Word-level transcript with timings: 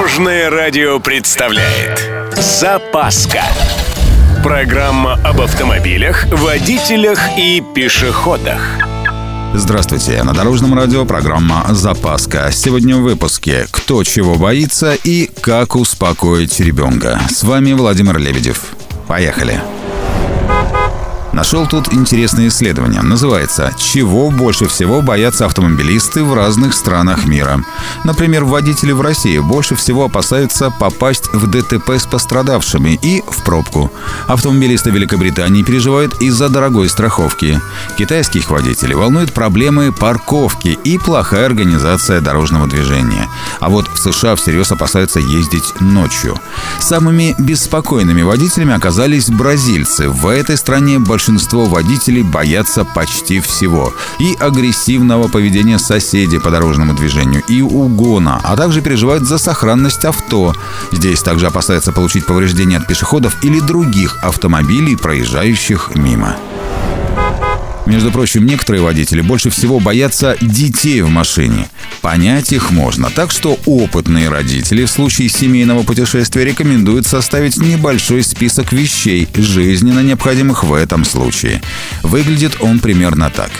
Дорожное 0.00 0.48
радио 0.48 0.98
представляет 0.98 2.10
Запаска 2.34 3.42
Программа 4.42 5.20
об 5.22 5.42
автомобилях, 5.42 6.24
водителях 6.32 7.20
и 7.36 7.62
пешеходах 7.74 8.78
Здравствуйте, 9.52 10.22
на 10.22 10.32
Дорожном 10.32 10.72
радио 10.72 11.04
программа 11.04 11.66
«Запаска». 11.68 12.50
Сегодня 12.50 12.96
в 12.96 13.02
выпуске 13.02 13.66
«Кто 13.70 14.02
чего 14.02 14.36
боится» 14.36 14.94
и 14.94 15.30
«Как 15.42 15.76
успокоить 15.76 16.58
ребенка». 16.60 17.20
С 17.28 17.42
вами 17.42 17.74
Владимир 17.74 18.16
Лебедев. 18.16 18.64
Поехали! 19.06 19.60
Нашел 21.40 21.66
тут 21.66 21.94
интересное 21.94 22.48
исследование. 22.48 23.00
Называется 23.00 23.72
«Чего 23.78 24.30
больше 24.30 24.66
всего 24.66 25.00
боятся 25.00 25.46
автомобилисты 25.46 26.22
в 26.22 26.34
разных 26.34 26.74
странах 26.74 27.24
мира?». 27.24 27.64
Например, 28.04 28.44
водители 28.44 28.92
в 28.92 29.00
России 29.00 29.38
больше 29.38 29.74
всего 29.74 30.04
опасаются 30.04 30.70
попасть 30.70 31.32
в 31.32 31.46
ДТП 31.46 31.92
с 31.92 32.04
пострадавшими 32.04 32.98
и 33.00 33.22
в 33.26 33.42
пробку. 33.42 33.90
Автомобилисты 34.26 34.90
Великобритании 34.90 35.62
переживают 35.62 36.20
из-за 36.20 36.50
дорогой 36.50 36.90
страховки. 36.90 37.58
Китайских 37.96 38.50
водителей 38.50 38.94
волнуют 38.94 39.32
проблемы 39.32 39.92
парковки 39.92 40.78
и 40.84 40.98
плохая 40.98 41.46
организация 41.46 42.20
дорожного 42.20 42.66
движения. 42.66 43.30
А 43.60 43.70
вот 43.70 43.88
в 43.88 43.96
США 43.96 44.36
всерьез 44.36 44.72
опасаются 44.72 45.20
ездить 45.20 45.80
ночью. 45.80 46.38
Самыми 46.80 47.34
беспокойными 47.38 48.20
водителями 48.20 48.74
оказались 48.74 49.30
бразильцы. 49.30 50.10
В 50.10 50.28
этой 50.28 50.58
стране 50.58 50.98
большинство 50.98 51.29
большинство 51.30 51.66
водителей 51.66 52.22
боятся 52.22 52.84
почти 52.84 53.38
всего. 53.38 53.94
И 54.18 54.34
агрессивного 54.40 55.28
поведения 55.28 55.78
соседей 55.78 56.40
по 56.40 56.50
дорожному 56.50 56.92
движению, 56.92 57.44
и 57.46 57.62
угона, 57.62 58.40
а 58.42 58.56
также 58.56 58.80
переживают 58.82 59.28
за 59.28 59.38
сохранность 59.38 60.04
авто. 60.04 60.54
Здесь 60.90 61.22
также 61.22 61.46
опасаются 61.46 61.92
получить 61.92 62.26
повреждения 62.26 62.78
от 62.78 62.88
пешеходов 62.88 63.44
или 63.44 63.60
других 63.60 64.18
автомобилей, 64.22 64.96
проезжающих 64.96 65.92
мимо. 65.94 66.36
Между 67.86 68.10
прочим, 68.12 68.46
некоторые 68.46 68.82
водители 68.82 69.20
больше 69.20 69.50
всего 69.50 69.80
боятся 69.80 70.36
детей 70.40 71.00
в 71.02 71.08
машине. 71.08 71.68
Понять 72.02 72.52
их 72.52 72.70
можно, 72.70 73.10
так 73.10 73.30
что 73.30 73.58
опытные 73.66 74.28
родители 74.28 74.84
в 74.84 74.90
случае 74.90 75.28
семейного 75.28 75.82
путешествия 75.82 76.44
рекомендуют 76.44 77.06
составить 77.06 77.58
небольшой 77.58 78.22
список 78.22 78.72
вещей, 78.72 79.28
жизненно 79.34 80.00
необходимых 80.00 80.64
в 80.64 80.72
этом 80.72 81.04
случае. 81.04 81.62
Выглядит 82.02 82.56
он 82.60 82.78
примерно 82.78 83.30
так. 83.30 83.50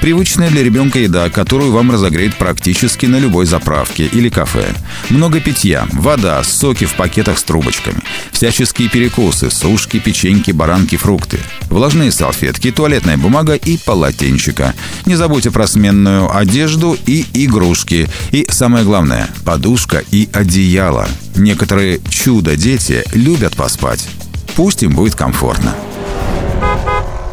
Привычная 0.00 0.48
для 0.48 0.62
ребенка 0.62 1.00
еда, 1.00 1.28
которую 1.28 1.72
вам 1.72 1.90
разогреют 1.90 2.36
практически 2.36 3.06
на 3.06 3.16
любой 3.16 3.46
заправке 3.46 4.06
или 4.06 4.28
кафе. 4.28 4.72
Много 5.10 5.40
питья, 5.40 5.88
вода, 5.92 6.42
соки 6.44 6.84
в 6.84 6.94
пакетах 6.94 7.36
с 7.36 7.42
трубочками, 7.42 7.98
всяческие 8.30 8.88
перекусы, 8.88 9.50
сушки, 9.50 9.98
печеньки, 9.98 10.52
баранки, 10.52 10.96
фрукты, 10.96 11.40
влажные 11.68 12.12
салфетки, 12.12 12.70
туалетная 12.70 13.16
бумага 13.16 13.54
и 13.54 13.76
полотенчика. 13.76 14.72
Не 15.04 15.16
забудьте 15.16 15.50
про 15.50 15.66
сменную 15.66 16.34
одежду 16.34 16.96
и 17.04 17.26
игрушки. 17.34 18.08
И 18.30 18.46
самое 18.48 18.84
главное– 18.84 19.28
подушка 19.44 20.04
и 20.12 20.28
одеяло. 20.32 21.08
Некоторые 21.34 22.00
чудо-дети 22.08 23.02
любят 23.14 23.56
поспать. 23.56 24.08
Пусть 24.54 24.84
им 24.84 24.92
будет 24.92 25.16
комфортно. 25.16 25.74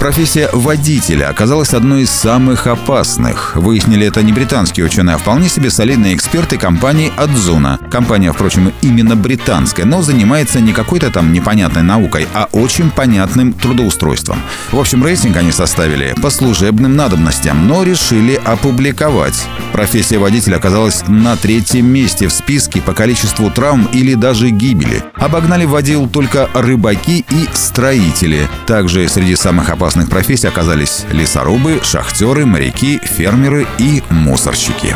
Профессия 0.06 0.52
водителя 0.54 1.30
оказалась 1.30 1.74
одной 1.74 2.04
из 2.04 2.12
самых 2.12 2.68
опасных. 2.68 3.56
Выяснили 3.56 4.06
это 4.06 4.22
не 4.22 4.34
британские 4.34 4.86
ученые, 4.86 5.16
а 5.16 5.18
вполне 5.18 5.50
себе 5.50 5.72
солидные 5.72 6.14
эксперты 6.14 6.60
компании 6.60 7.12
Адзуна. 7.18 7.80
Компания, 7.90 8.32
впрочем, 8.32 8.72
именно 8.84 9.16
британская, 9.16 9.84
но 9.84 10.04
занимается 10.04 10.60
не 10.60 10.74
какой-то 10.74 11.10
там 11.10 11.34
непонятной 11.34 11.82
наукой, 11.82 12.28
а 12.36 12.48
очень 12.52 12.92
понятным 12.92 13.52
трудоустройством. 13.52 14.38
В 14.72 14.78
общем, 14.78 15.04
рейтинг 15.04 15.38
они 15.38 15.52
составили 15.52 16.14
по 16.22 16.30
служебным 16.30 16.96
надобностям, 16.96 17.68
но 17.68 17.82
решили 17.82 18.40
опубликовать. 18.46 19.48
Профессия 19.72 20.20
водителя 20.20 20.58
оказалась 20.58 21.04
на 21.08 21.36
третьем 21.36 21.88
месте 21.88 22.28
в 22.28 22.32
списке 22.32 22.80
по 22.80 22.94
количеству 22.94 23.50
травм 23.50 23.90
или 23.92 24.14
даже 24.14 24.52
гибели. 24.52 25.04
Обогнали 25.16 25.66
водил 25.66 26.08
только 26.08 26.48
рыбаки 26.54 27.26
и 27.32 27.50
строители. 27.54 28.48
Также 28.68 29.10
среди 29.10 29.36
самых 29.36 29.72
опасных 29.72 29.95
опасных 29.96 30.10
профессий 30.10 30.48
оказались 30.48 31.06
лесорубы, 31.12 31.80
шахтеры, 31.82 32.46
моряки, 32.46 33.00
фермеры 33.02 33.66
и 33.78 34.04
мусорщики. 34.10 34.94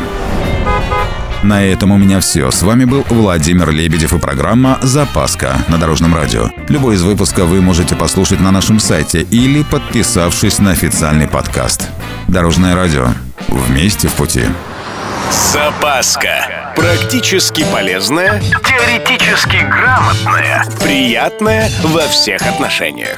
На 1.42 1.64
этом 1.64 1.92
у 1.92 1.98
меня 1.98 2.20
все. 2.20 2.52
С 2.52 2.64
вами 2.64 2.84
был 2.84 3.06
Владимир 3.10 3.70
Лебедев 3.70 4.12
и 4.12 4.20
программа 4.20 4.78
«Запаска» 4.82 5.56
на 5.70 5.78
Дорожном 5.78 6.14
радио. 6.14 6.50
Любой 6.68 6.96
из 6.96 7.04
выпусков 7.04 7.48
вы 7.48 7.62
можете 7.62 7.96
послушать 7.96 8.42
на 8.42 8.52
нашем 8.52 8.78
сайте 8.80 9.22
или 9.22 9.64
подписавшись 9.64 10.60
на 10.60 10.72
официальный 10.72 11.30
подкаст. 11.30 11.88
Дорожное 12.28 12.76
радио. 12.76 13.08
Вместе 13.48 14.10
в 14.10 14.14
пути. 14.16 14.44
Запаска. 15.54 16.74
Практически 16.76 17.64
полезная, 17.72 18.42
теоретически 18.42 19.58
грамотная, 19.58 20.66
приятная 20.82 21.70
во 21.84 22.06
всех 22.08 22.42
отношениях. 22.46 23.18